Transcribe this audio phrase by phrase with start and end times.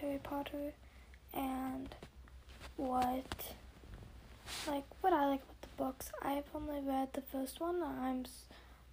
[0.00, 0.72] Harry Potter
[1.34, 1.94] and
[2.76, 3.54] what
[4.66, 6.10] like what I like about the books.
[6.22, 7.82] I've only read the first one.
[7.82, 8.24] I'm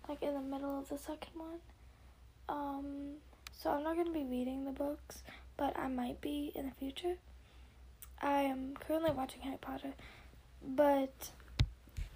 [0.10, 1.60] like in the middle of the second one.
[2.50, 3.16] Um
[3.58, 5.24] so I'm not going to be reading the books,
[5.58, 7.16] but I might be in the future.
[8.22, 9.94] I am currently watching Harry Potter,
[10.62, 11.32] but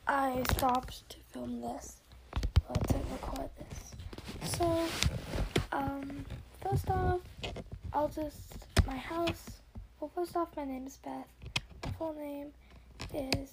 [0.07, 1.97] I stopped to film this
[2.67, 4.51] or to record this.
[4.51, 4.85] So,
[5.71, 6.25] um,
[6.61, 7.21] first off,
[7.93, 9.61] I'll just my house.
[9.99, 11.27] Well, first off, my name is Beth.
[11.85, 12.47] My full name
[13.13, 13.51] is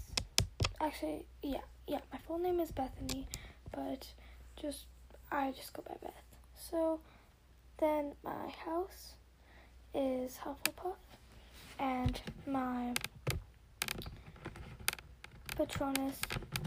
[0.81, 3.27] actually yeah yeah my full name is Bethany,
[3.71, 4.07] but
[4.61, 4.85] just
[5.31, 6.23] I just go by Beth.
[6.59, 7.01] So,
[7.79, 9.13] then my house
[9.95, 10.97] is Hufflepuff,
[11.79, 12.95] and my
[15.55, 16.19] Patronus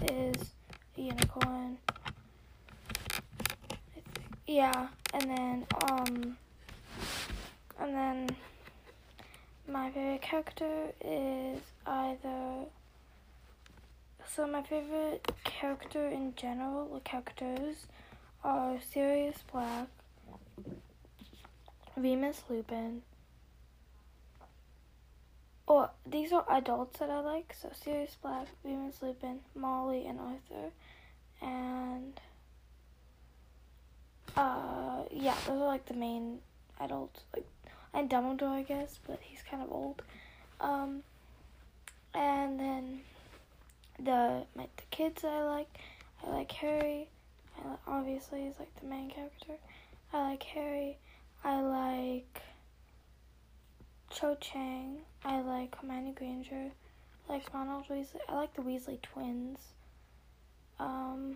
[0.04, 0.52] is
[0.96, 1.78] a unicorn.
[4.46, 6.38] Yeah, and then um,
[7.80, 8.30] and then
[9.72, 12.66] my favorite character is either.
[14.28, 17.88] So my favorite character in general, or characters,
[18.44, 19.88] are Sirius Black,
[21.96, 23.02] Remus Lupin.
[25.68, 27.56] Or these are adults that I like.
[27.60, 30.72] So Sirius Black, Remus Lupin, Molly, and Arthur,
[31.42, 32.20] and
[34.36, 36.40] uh, yeah, those are like the main
[36.80, 37.22] adults.
[37.36, 37.46] Like
[38.00, 40.02] and Dumbledore, I guess, but he's kind of old.
[40.62, 41.04] Um,
[42.14, 43.02] and then
[43.98, 45.68] the my, the kids I like,
[46.26, 47.08] I like Harry.
[47.58, 49.54] I obviously he's like the main character.
[50.14, 50.98] I like Harry.
[51.44, 52.42] I like
[54.10, 55.00] Cho Chang.
[55.26, 56.72] I like Hermione Granger.
[57.28, 58.22] I like Ronald Weasley.
[58.30, 59.60] I like the Weasley twins.
[60.80, 61.36] Um,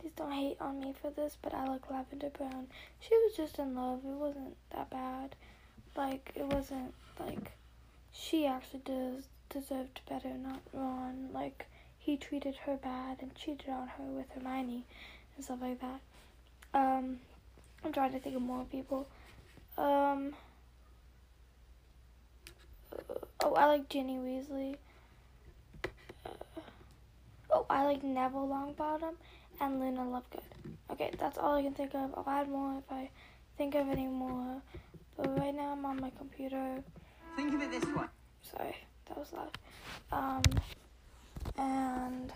[0.00, 2.68] please don't hate on me for this, but I like Lavender Brown.
[3.00, 4.00] She was just in love.
[4.04, 5.34] It wasn't that bad.
[5.96, 7.52] Like it wasn't like
[8.12, 11.30] she actually does deserved better, not Ron.
[11.32, 11.66] Like
[11.98, 14.84] he treated her bad and cheated on her with Hermione
[15.36, 16.00] and stuff like that.
[16.72, 17.18] Um,
[17.84, 19.08] I'm trying to think of more people.
[19.76, 20.34] Um.
[22.92, 24.76] uh, oh, I like Ginny Weasley.
[26.24, 26.60] Uh,
[27.50, 29.14] oh, I like Neville Longbottom
[29.60, 30.42] and Luna Lovegood.
[30.90, 32.12] Okay, that's all I can think of.
[32.16, 33.10] I'll add more if I
[33.56, 34.62] think of any more.
[35.16, 36.82] But right now I'm on my computer.
[37.36, 38.04] Think of it this way.
[38.42, 38.76] Sorry,
[39.06, 39.58] that was loud.
[40.12, 40.42] Um,
[41.58, 42.32] and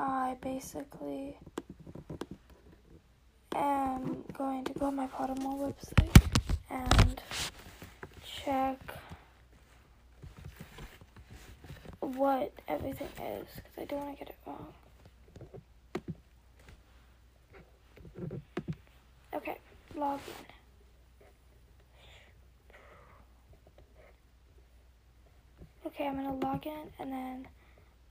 [0.00, 1.36] I basically
[3.54, 6.30] am going to go on my Pottermore website
[6.70, 7.20] and
[8.24, 8.78] check
[12.00, 14.72] what everything is because I don't want to get it wrong.
[19.34, 19.56] Okay,
[19.94, 20.46] log in.
[25.86, 27.48] Okay, I'm gonna log in and then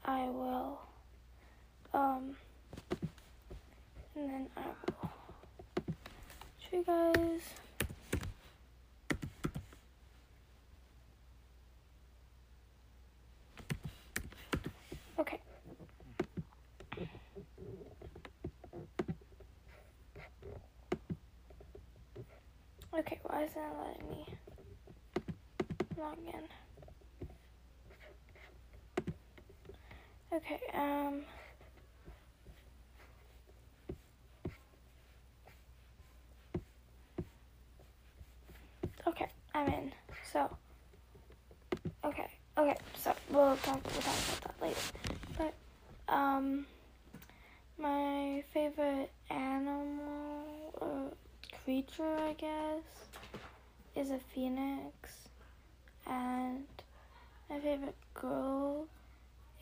[0.06, 0.80] I will,
[1.94, 2.36] um,
[4.16, 4.62] and then I
[5.02, 5.12] will
[6.60, 7.42] show you guys.
[15.20, 15.40] Okay.
[23.00, 24.26] Okay, why isn't it letting me
[25.98, 26.44] log in?
[30.34, 31.22] Okay, um.
[39.08, 39.94] Okay, I'm in.
[40.34, 40.50] So.
[42.04, 42.28] Okay,
[42.58, 44.82] okay, so we'll talk, we'll talk about that later.
[45.38, 45.54] But,
[46.14, 46.66] um.
[47.78, 51.14] My favorite animal or
[51.90, 52.84] creature, I guess,
[53.96, 55.30] is a phoenix.
[56.08, 56.66] And
[57.50, 58.88] my favorite girl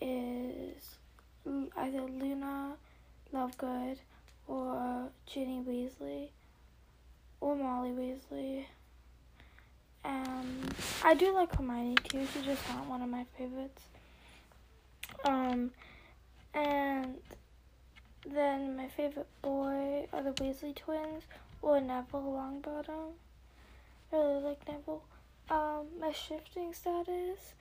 [0.02, 0.98] is
[1.46, 2.74] either Luna
[3.34, 3.98] Lovegood
[4.48, 6.30] or Ginny Weasley
[7.42, 8.66] or Molly Weasley.
[10.06, 10.62] Um,
[11.04, 12.26] I do like Hermione too.
[12.34, 13.82] She's just not one of my favorites.
[15.26, 15.72] Um,
[16.54, 17.18] and
[18.26, 21.24] then my favorite boy are the Weasley twins
[21.62, 23.14] or Neville Longbottom.
[24.12, 25.04] Really like Neville.
[25.50, 27.54] Um, my shifting status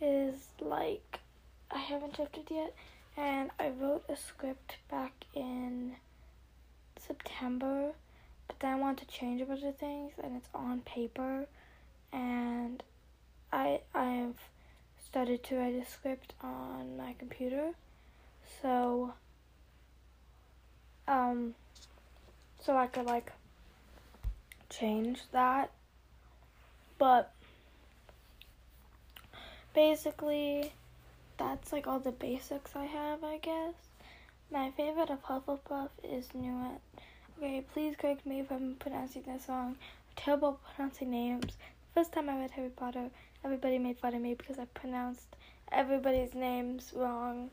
[0.00, 1.20] is like
[1.70, 2.74] I haven't shifted yet,
[3.16, 5.96] and I wrote a script back in
[6.98, 7.92] September,
[8.46, 11.46] but then I want to change a bunch of things, and it's on paper,
[12.12, 12.82] and
[13.52, 14.38] I I've
[15.04, 17.72] started to write a script on my computer.
[18.60, 19.14] So
[21.08, 21.54] um
[22.60, 23.32] so I could like
[24.78, 25.70] change that.
[26.98, 27.32] But
[29.74, 30.72] basically
[31.38, 33.74] that's like all the basics I have, I guess.
[34.50, 36.80] My favorite of Hufflepuff is Nuit.
[37.38, 39.76] Okay, please correct me if I'm pronouncing this wrong.
[39.76, 39.76] I'm
[40.16, 41.56] terrible pronouncing names.
[41.94, 43.10] First time I read Harry Potter,
[43.44, 45.36] everybody made fun of me because I pronounced
[45.70, 47.50] everybody's names wrong.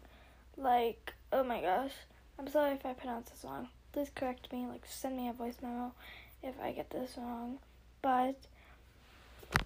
[0.57, 1.93] Like, oh my gosh.
[2.37, 3.69] I'm sorry if I pronounce this wrong.
[3.91, 5.93] Please correct me, like send me a voice memo
[6.43, 7.59] if I get this wrong.
[8.01, 8.35] But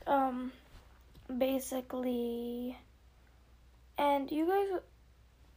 [0.08, 0.52] um
[1.38, 2.78] basically
[3.98, 4.82] and you guys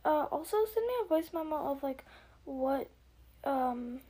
[0.04, 2.04] uh, also send me a voice memo of like
[2.44, 2.88] what
[3.44, 4.00] um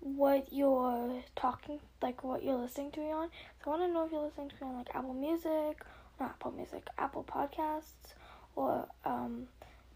[0.00, 3.28] what you're talking like what you're listening to me on.
[3.62, 5.82] So I want to know if you're listening to me on like Apple Music,
[6.20, 8.14] not Apple Music, Apple Podcasts,
[8.54, 9.48] or um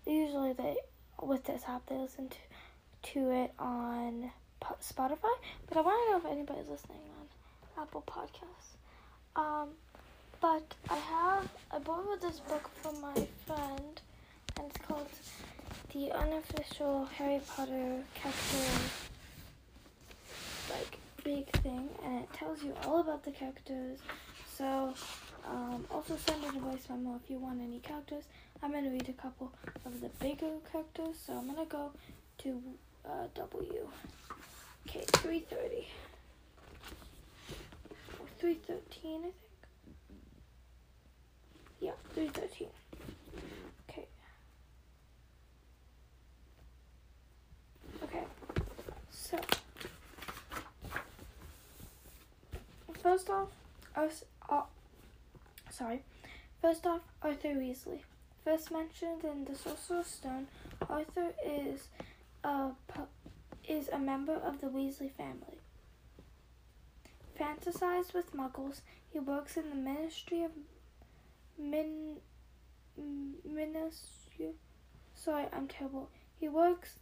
[0.06, 0.76] usually they
[1.22, 2.36] with this app they listen to
[3.02, 4.30] to it on
[4.60, 5.34] Spotify.
[5.68, 8.76] But I want to know if anybody's listening on Apple Podcasts.
[9.36, 9.68] Um,
[10.40, 13.14] but I have I borrowed this book from my
[13.46, 14.00] friend,
[14.56, 15.08] and it's called
[15.92, 18.80] The Unofficial Harry Potter Character
[20.70, 23.98] like big thing, and it tells you all about the characters.
[24.56, 24.94] So
[25.48, 28.24] um, also send in a voice memo if you want any characters.
[28.62, 29.52] I'm gonna read a couple
[29.84, 31.90] of the bigger characters, so I'm gonna go
[32.38, 32.62] to
[33.10, 33.88] uh, W.
[34.88, 35.86] Okay, 330.
[38.38, 39.34] 313, I think.
[41.80, 42.68] Yeah, 313.
[43.88, 44.06] Okay.
[48.04, 48.24] Okay.
[49.10, 49.38] So,
[53.02, 53.48] first off,
[53.96, 54.62] us, uh,
[55.70, 56.02] sorry.
[56.62, 58.00] First off, Arthur Weasley.
[58.44, 60.46] First mentioned in the Sorcerer's Stone,
[60.88, 61.88] Arthur is
[62.44, 62.70] a
[63.68, 65.58] is a member of the Weasley family.
[67.38, 70.50] Fantasized with muggles, he works in the Ministry of
[71.58, 72.16] Min
[73.44, 74.54] Ministry.
[75.14, 76.10] Sorry, I'm terrible.
[76.38, 76.98] He works.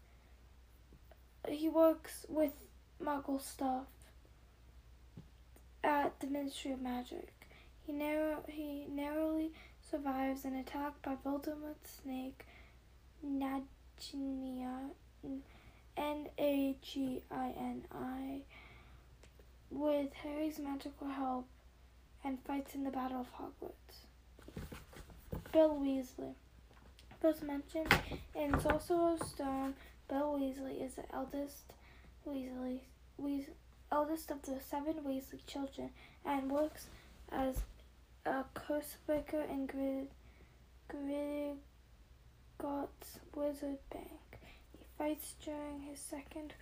[1.49, 2.53] He works with
[3.03, 3.87] Muggle stuff
[5.83, 7.33] at the Ministry of Magic.
[7.81, 12.45] He narrow he narrowly survives an attack by Voldemort's snake,
[13.25, 14.65] Nagini,
[15.25, 18.43] N A G I N I,
[19.71, 21.47] with Harry's magical help,
[22.25, 24.07] and fights in the Battle of Hogwarts.
[25.53, 26.35] Bill Weasley.
[27.21, 27.93] First mentioned
[28.35, 29.75] in Sorcerer's Stone,
[30.09, 31.73] Bill Weasley is the eldest
[32.27, 32.81] Weasley,
[33.21, 33.51] Weas-
[33.91, 35.91] eldest of the seven Weasley children,
[36.25, 36.87] and works
[37.33, 37.63] as
[38.25, 40.11] a cursebreaker in Grid-
[43.35, 44.28] Wizard Bank.
[44.99, 46.55] Fights during his second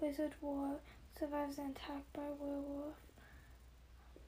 [0.00, 0.76] Wizard War,
[1.18, 2.94] survives an attack by werewolf,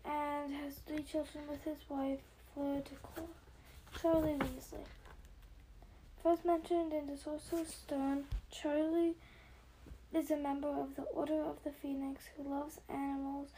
[0.05, 2.19] and has three children with his wife,
[2.53, 3.29] Fleur Delacour.
[4.01, 4.85] Charlie Weasley.
[6.25, 9.15] First mentioned in the Sorcerer's Stone, Charlie
[10.13, 13.51] is a member of the Order of the Phoenix who loves animals.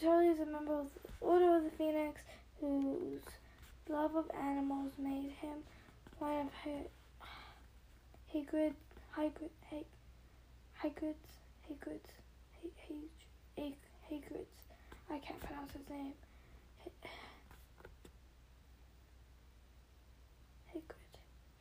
[0.00, 2.20] Charlie is a member of the Order of the Phoenix
[2.60, 3.22] whose
[3.88, 5.64] love of animals made him
[6.20, 6.52] one of
[8.34, 8.74] Hagrid,
[9.16, 9.50] Hagrid,
[10.82, 11.32] Hagrid's,
[11.68, 12.12] Hagrid's,
[12.62, 14.62] Hagrid's, Hagrid's,
[15.10, 16.12] I can't pronounce his name.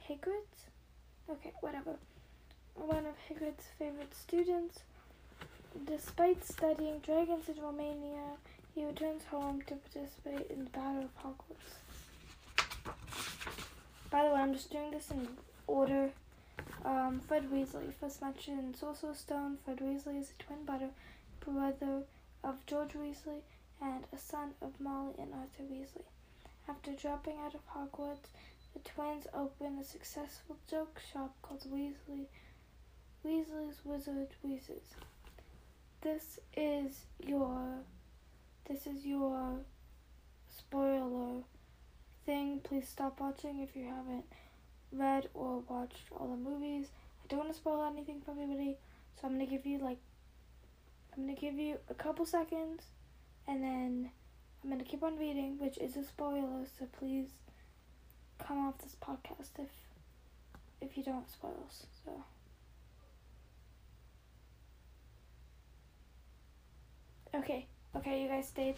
[0.09, 0.69] Hagrid's?
[1.29, 1.95] Okay, whatever.
[2.75, 4.79] One of Hagrid's favorite students.
[5.85, 8.37] Despite studying dragons in Romania,
[8.73, 11.75] he returns home to participate in the Battle of Hogwarts.
[14.09, 15.27] By the way, I'm just doing this in
[15.67, 16.11] order.
[16.87, 20.91] Um, Fred Weasley, first mentioned in Sorcerer's Stone, Fred Weasley is a twin brother,
[21.41, 22.03] brother
[22.45, 23.41] of George Weasley
[23.81, 26.05] and a son of Molly and Arthur Weasley.
[26.65, 28.29] After dropping out of Hogwarts,
[28.73, 32.27] the twins open a successful joke shop called Weasley
[33.25, 34.95] Weasley's Wizard Wheezes.
[35.99, 37.79] This is your
[38.69, 39.59] this is your
[40.57, 41.43] spoiler
[42.25, 42.61] thing.
[42.63, 44.23] Please stop watching if you haven't
[44.91, 46.87] read or watched all the movies.
[47.23, 48.77] I don't want to spoil anything for everybody,
[49.19, 49.97] so I'm gonna give you like
[51.15, 52.83] I'm gonna give you a couple seconds
[53.47, 54.11] and then
[54.63, 57.29] I'm gonna keep on reading, which is a spoiler, so please
[58.39, 59.69] come off this podcast if
[60.81, 61.85] if you don't spoil us.
[62.05, 62.23] So.
[67.35, 68.75] Okay, okay, you guys stayed.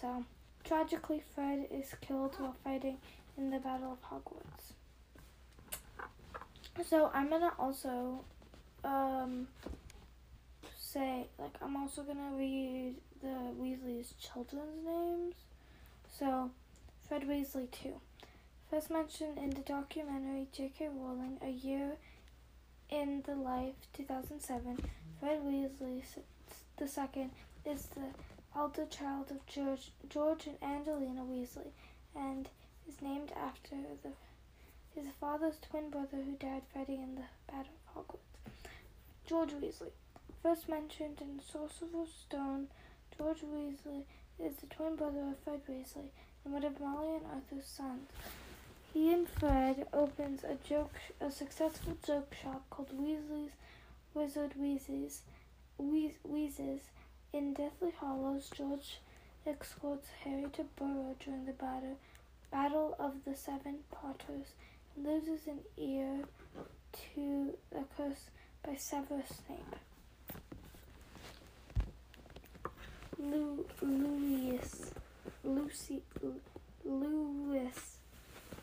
[0.00, 0.24] So,
[0.64, 2.98] Tragically, Fred is killed while fighting
[3.38, 4.74] in the Battle of Hogwarts.
[6.84, 8.24] So I'm gonna also
[8.84, 9.48] um,
[10.78, 15.34] say like I'm also gonna read the Weasley's children's names.
[16.18, 16.50] So
[17.08, 18.00] Fred Weasley too.
[18.70, 20.88] First mentioned in the documentary J.K.
[20.88, 21.96] Rowling, A Year
[22.90, 24.78] in the Life, 2007,
[25.20, 26.02] Fred Weasley
[26.80, 27.30] II
[27.64, 28.08] is the
[28.56, 31.70] elder child of George, George and Angelina Weasley,
[32.14, 32.48] and
[32.86, 34.10] is named after the,
[34.98, 38.58] his father's twin brother who died fighting in the Battle of Hogwarts.
[39.26, 39.92] George Weasley,
[40.42, 42.66] first mentioned in Sorcerer's Stone,
[43.16, 44.02] George Weasley
[44.40, 46.10] is the twin brother of Fred Weasley
[46.44, 48.08] and one of Molly and Arthur's sons.
[48.92, 53.52] He and Fred opens a joke, a successful joke shop called Weasley's
[54.14, 55.22] Wizard Wheezes.
[55.78, 56.80] Wheezes.
[57.32, 58.98] In Deathly Hallows, George
[59.46, 61.98] escorts Harry to Burrow during the battle,
[62.50, 64.54] battle of the Seven Potters
[65.04, 66.24] loses an ear
[67.14, 68.30] to the curse
[68.64, 69.76] by Severus Snape.
[73.18, 74.92] Lu- Louis,
[75.44, 76.02] Lucy,
[76.84, 77.70] Louis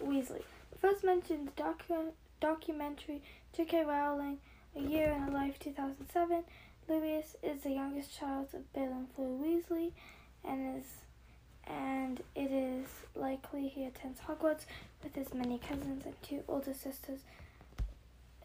[0.04, 0.44] Weasley.
[0.80, 3.22] First mentioned docu- documentary
[3.54, 3.84] J.K.
[3.86, 4.38] Rowling,
[4.76, 6.44] A Year in a Life, 2007.
[6.88, 9.92] Louis is the youngest child of Bill and Fleur Weasley,
[10.44, 10.86] and is
[11.68, 14.66] and it is likely he attends Hogwarts
[15.04, 17.20] with his many cousins and two older sisters.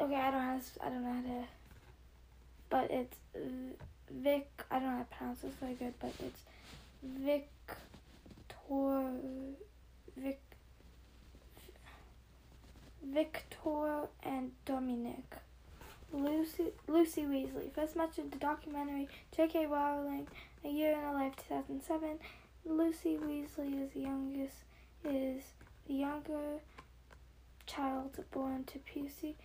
[0.00, 1.44] Okay, I don't have I don't know how to,
[2.70, 3.16] but it's
[4.10, 4.48] Vic.
[4.70, 6.42] I don't know how to pronounce this very good, but it's
[7.02, 7.46] Victor
[10.16, 10.40] Vic
[13.02, 15.24] Victor and Dominic.
[16.12, 17.72] Lucy, Lucy Weasley.
[17.72, 19.66] First mentioned the documentary J.K.
[19.66, 20.26] Rowling,
[20.64, 22.18] A Year in a Life, 2007.
[22.64, 24.56] Lucy Weasley is the youngest,
[25.04, 25.42] is
[25.86, 26.60] the younger
[27.66, 29.36] child born to Percy,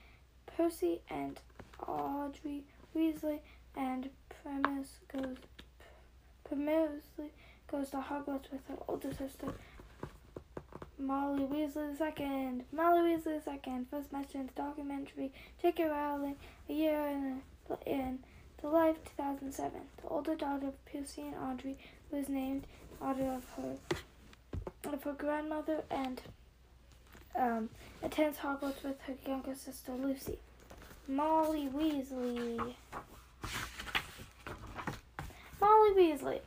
[0.46, 1.40] Percy and
[1.88, 2.64] Audrey
[2.96, 3.40] Weasley,
[3.76, 5.38] and Primus goes,
[7.70, 9.54] goes to Hogwarts with her older sister
[10.98, 12.64] Molly Weasley II.
[12.72, 13.86] Molly Weasley II.
[13.92, 15.32] First mentioned in the documentary
[15.62, 15.84] J.K.
[15.86, 16.36] Rowling,
[16.70, 17.42] A Year in,
[17.86, 18.20] in
[18.62, 19.82] the Life, 2007.
[20.02, 21.78] The older daughter of Percy and Audrey
[22.12, 22.66] was named
[23.02, 26.22] honor of her of her grandmother and
[27.36, 27.70] um,
[28.04, 30.38] attends Hogwarts with her younger sister Lucy.
[31.08, 32.74] Molly Weasley.
[35.62, 36.40] Molly Weasley.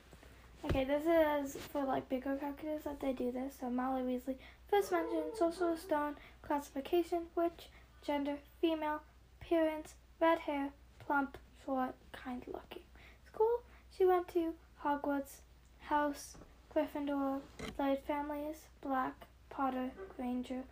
[0.64, 3.55] Okay, this is for like bigger characters that they do this.
[3.61, 4.35] So Molly Weasley,
[4.69, 7.69] first mentioned, Sorcerer's Stone, classification, witch,
[8.05, 9.00] gender, female,
[9.40, 10.71] appearance, red hair,
[11.07, 12.83] plump, short, kind looking.
[13.26, 13.62] School,
[13.97, 15.40] she went to Hogwarts,
[15.88, 16.37] House,
[16.75, 17.40] Gryffindor,
[17.78, 20.62] Light Families, Black, Potter, Granger,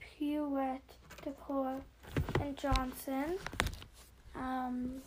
[0.00, 0.80] Prewett,
[1.22, 1.82] Deplore,
[2.40, 3.38] and Johnson.
[4.34, 5.02] Um,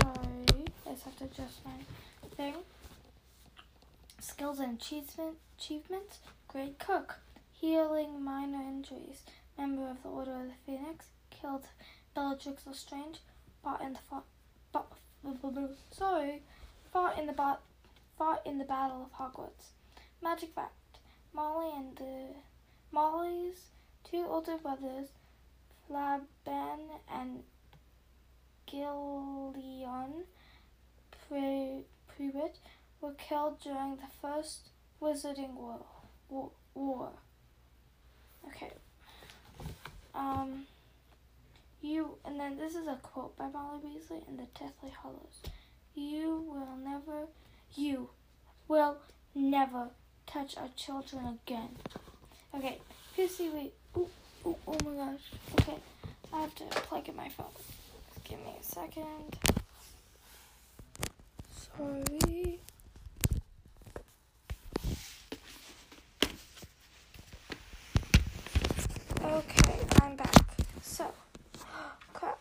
[0.00, 1.72] sorry, I just have to adjust my
[2.36, 2.54] thing.
[4.20, 6.18] Skills and achievement, achievements.
[6.46, 7.16] Great cook.
[7.60, 9.22] Healing minor injuries.
[9.58, 11.06] Member of the Order of the Phoenix.
[11.30, 11.66] Killed
[12.14, 13.18] Bellatrix Lestrange.
[13.64, 14.24] Fought in the fought,
[14.72, 14.92] fought,
[15.90, 16.42] sorry,
[16.92, 17.60] fought in the bot,
[18.20, 19.70] fought in the Battle of Hogwarts.
[20.22, 20.98] Magic fact:
[21.32, 22.26] Molly and the
[22.92, 23.70] Molly's
[24.04, 25.08] two older brothers,
[25.88, 27.44] Flaban and
[28.66, 30.24] Gillion,
[31.26, 32.58] pre- Privet
[33.00, 34.68] were killed during the First
[35.00, 35.80] Wizarding War.
[36.28, 36.50] War.
[36.74, 37.12] war.
[38.46, 38.72] Okay.
[40.14, 40.66] Um.
[41.80, 45.40] You and then this is a quote by Molly Weasley in the Deathly Hallows.
[45.94, 47.26] You will never,
[47.74, 48.10] you
[48.68, 48.96] will
[49.34, 49.88] never
[50.26, 51.70] touch our children again.
[52.54, 52.78] Okay,
[53.14, 53.72] Pussy, wait.
[53.96, 54.08] Ooh,
[54.46, 55.20] ooh, oh my gosh.
[55.60, 55.76] Okay,
[56.32, 57.46] I have to plug in my phone.
[58.28, 59.36] Give me a second.
[61.76, 62.58] Sorry.
[69.22, 70.34] Okay, I'm back.
[70.82, 71.06] So,
[72.14, 72.38] crap.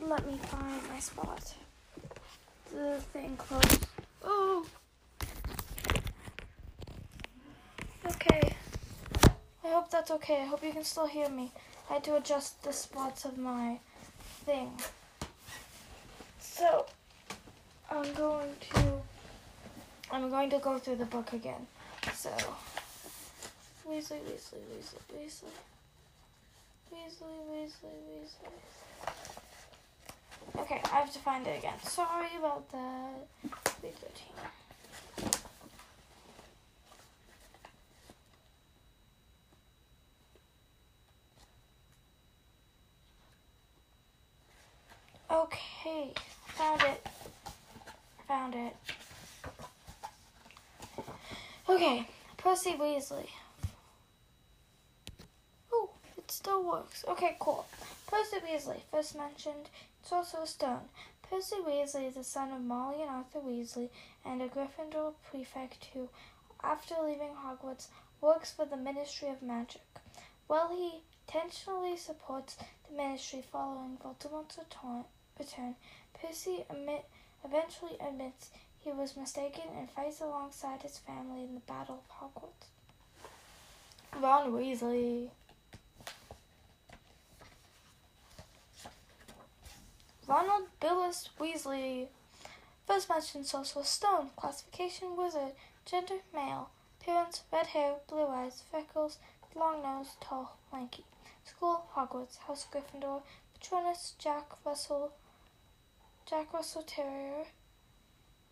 [0.00, 1.54] Let me find my spot.
[2.72, 3.86] The thing closed.
[4.24, 4.66] Oh!
[8.06, 8.54] Okay.
[9.64, 10.42] I hope that's okay.
[10.42, 11.52] I hope you can still hear me.
[11.88, 13.78] I had to adjust the spots of my
[14.44, 14.70] thing.
[16.38, 16.86] So,
[17.90, 19.00] I'm going to
[20.12, 21.66] I'm going to go through the book again.
[22.14, 22.30] So
[23.88, 25.54] Weasley, Weasley, Weasley, Weasley.
[26.92, 28.89] Weasley, Weasley, Weasley.
[30.58, 31.74] Okay, I have to find it again.
[31.82, 33.26] Sorry about that.
[45.30, 46.12] Okay,
[46.46, 47.06] found it.
[48.26, 48.76] Found it.
[51.68, 53.28] Okay, Percy Weasley.
[55.72, 57.04] Oh, it still works.
[57.06, 57.64] Okay, cool.
[58.08, 59.68] Percy Weasley, first mentioned
[60.10, 60.88] Sorcerer's Stone.
[61.22, 63.90] Percy Weasley is the son of Molly and Arthur Weasley
[64.24, 66.08] and a Gryffindor prefect who,
[66.64, 67.86] after leaving Hogwarts,
[68.20, 69.84] works for the Ministry of Magic.
[70.48, 74.58] While he intentionally supports the Ministry following Voldemort's
[75.38, 75.76] return,
[76.20, 77.04] Percy admit,
[77.44, 78.50] eventually admits
[78.80, 82.66] he was mistaken and fights alongside his family in the Battle of Hogwarts.
[84.20, 85.30] Ron Weasley.
[90.30, 92.06] Ronald Bilius Weasley.
[92.86, 94.30] First mentioned Sorcerer's Stone.
[94.36, 95.54] Classification Wizard.
[95.84, 96.70] Gender Male.
[97.00, 99.18] Appearance Red hair, blue eyes, freckles,
[99.56, 101.02] long nose, tall, lanky.
[101.44, 102.38] School Hogwarts.
[102.46, 103.22] House Gryffindor.
[103.54, 105.10] Patronus Jack Russell.
[106.26, 107.46] Jack Russell Terrier.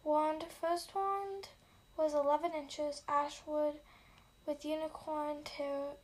[0.03, 0.47] Wand.
[0.61, 1.51] First wand
[1.97, 3.03] was 11 inches.
[3.09, 3.75] Ashwood
[4.45, 5.97] with unicorn tail.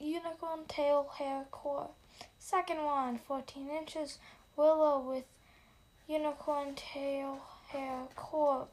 [0.00, 1.90] Unicorn tail hair core.
[2.38, 4.18] Second wand, 14 inches,
[4.56, 5.24] willow with
[6.06, 8.68] unicorn tail hair core.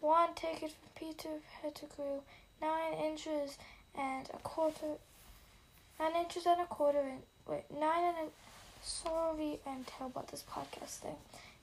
[0.00, 2.20] Wand taken from Peter Pettigrew,
[2.62, 3.58] 9 inches
[3.98, 4.98] and a quarter,
[5.98, 10.44] 9 inches and a quarter, in, wait, 9 and a, sorry, I'm terrible at this
[10.48, 11.16] podcast thing.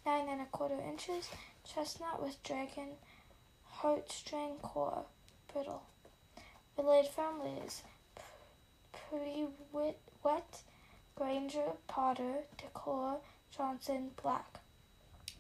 [0.06, 1.30] 9 and a quarter inches,
[1.66, 2.98] chestnut with dragon,
[3.80, 5.06] heartstring core,
[5.54, 5.84] brittle.
[6.78, 7.84] Related families,
[8.92, 9.98] Prewett,
[11.16, 13.18] Granger, Potter, Decor,
[13.56, 14.60] Johnson, Black.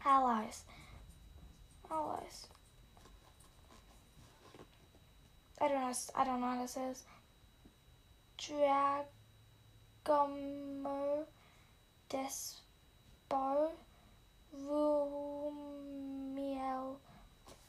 [0.06, 0.64] Allies.
[1.92, 2.48] Allies.
[5.60, 5.94] I don't know.
[6.16, 7.04] I don't know how to say this.
[8.38, 9.06] Dragomer,
[12.10, 13.72] Despar,
[14.58, 15.68] Rumiel,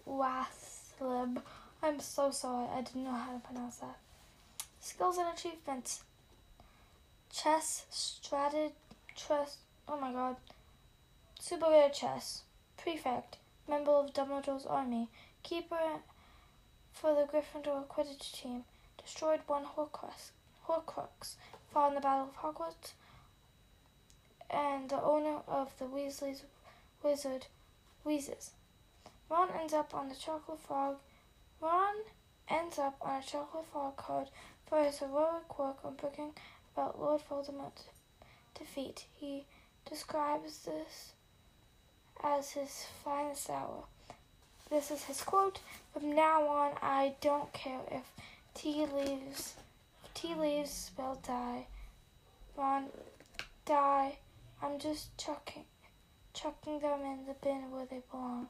[0.06, 1.42] Waslib.
[1.82, 2.68] I'm so sorry.
[2.68, 3.98] I didn't know how to pronounce that.
[4.80, 6.02] Skills and achievements
[7.36, 8.72] chess, strategy,
[9.14, 9.58] chess.
[9.86, 10.36] Oh my god.
[11.38, 12.42] Super at chess.
[12.78, 13.36] Prefect,
[13.68, 15.08] member of Dumbledore's army,
[15.42, 16.00] keeper
[16.92, 18.64] for the Gryffindor Quidditch team,
[19.02, 20.30] destroyed one Horcrux,
[20.66, 21.34] Horcrux,
[21.72, 22.92] fought in the Battle of Hogwarts,
[24.48, 26.42] and the owner of the Weasley's
[27.02, 27.46] wizard,
[28.04, 28.52] Wheezes.
[29.28, 30.96] Ron ends up on the Chocolate Frog.
[31.60, 31.96] Ron
[32.48, 34.28] ends up on a Chocolate Frog card
[34.66, 36.32] for his heroic work on bringing
[36.76, 37.84] about Lord Voldemort's
[38.58, 39.06] defeat.
[39.18, 39.44] He
[39.88, 41.12] describes this
[42.22, 43.84] as his finest hour.
[44.70, 45.60] This is his quote.
[45.92, 48.02] From now on, I don't care if
[48.54, 49.54] tea leaves,
[50.14, 51.66] tea leaves spell die.
[52.56, 52.86] Ron,
[53.64, 54.18] die.
[54.62, 55.64] I'm just chucking,
[56.34, 58.48] chucking them in the bin where they belong.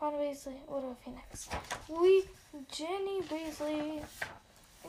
[0.00, 1.48] Ron Weasley, Order Phoenix.
[1.88, 2.24] We,
[2.70, 4.02] Ginny Weasley,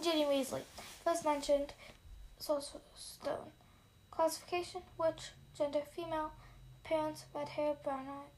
[0.01, 0.61] Ginny Weasley,
[1.03, 1.73] first mentioned
[2.45, 3.51] Sorcerer's Stone.
[4.11, 6.31] Classification, witch, gender, female,
[6.83, 8.29] parents, red hair, brown, eye,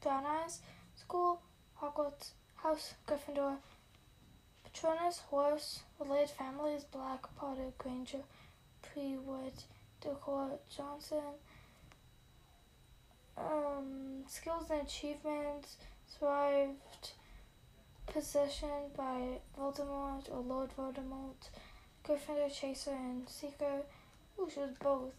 [0.00, 0.60] brown eyes,
[0.94, 1.42] school,
[1.82, 3.56] Hogwarts, house, Gryffindor,
[4.62, 8.22] Patronus, horse, related families, Black, Potter, Granger,
[8.84, 9.64] Prewood,
[10.00, 11.34] Decor, Johnson,
[13.36, 17.10] um, skills and achievements, survived
[18.06, 21.50] possession by Voldemort or Lord Voldemort,
[22.06, 23.82] Gryffindor Chaser and Seeker,
[24.36, 25.12] who was both.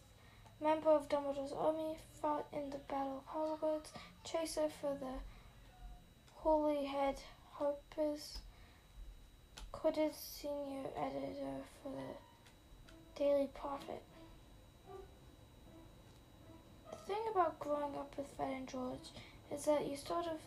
[0.58, 3.90] Member of Dumbledore's army, fought in the Battle of Hogwarts,
[4.24, 5.20] Chaser for the
[6.36, 7.16] Holyhead
[7.52, 8.38] Harpies,
[9.70, 14.02] Quidditch senior editor for the Daily Prophet.
[16.90, 19.10] The thing about growing up with Fred and George
[19.54, 20.38] is that you sort of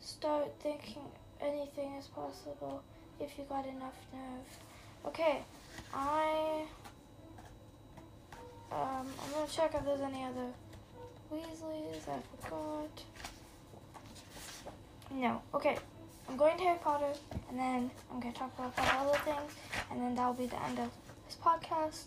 [0.00, 1.02] start thinking
[1.40, 2.80] anything is possible
[3.18, 4.58] if you got enough nerve.
[5.06, 5.42] Okay,
[5.92, 6.64] I
[8.72, 10.50] um I'm gonna check if there's any other
[11.32, 12.08] Weasleys.
[12.08, 13.02] I forgot.
[15.12, 15.42] No.
[15.54, 15.78] Okay.
[16.28, 17.12] I'm going to Harry Potter,
[17.50, 19.52] and then I'm gonna talk about five other things,
[19.90, 20.90] and then that'll be the end of
[21.26, 22.06] this podcast.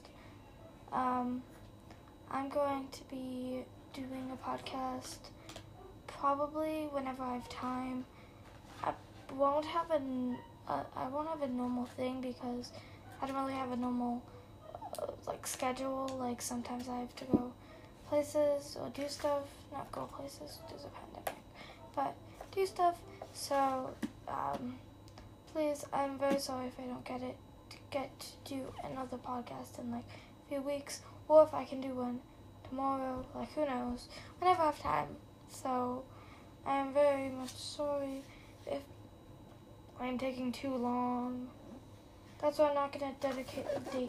[0.91, 1.43] Um,
[2.31, 5.17] I'm going to be doing a podcast
[6.07, 8.05] probably whenever I have time.
[8.83, 8.93] I
[9.33, 10.01] won't have a,
[10.67, 12.71] uh, I won't have a normal thing because
[13.21, 14.23] I don't really have a normal
[14.99, 16.07] uh, like schedule.
[16.19, 17.51] Like sometimes I have to go
[18.09, 19.43] places or do stuff.
[19.71, 20.59] Not go places.
[20.69, 21.41] There's a pandemic,
[21.95, 22.15] but
[22.51, 22.97] do stuff.
[23.33, 23.91] So
[24.27, 24.75] um,
[25.53, 27.37] please, I'm very sorry if I don't get it
[27.69, 30.05] to get to do another podcast in like
[30.45, 32.19] a few weeks, or if I can do one
[32.69, 34.07] tomorrow, like who knows,
[34.39, 35.15] whenever I have time.
[35.49, 36.03] So
[36.65, 38.21] I am very much sorry
[38.65, 38.81] if
[39.99, 41.49] I'm taking too long.
[42.41, 44.05] That's why I'm not gonna dedicate a date